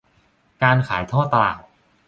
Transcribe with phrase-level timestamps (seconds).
[0.63, 1.57] การขายทอดตลาด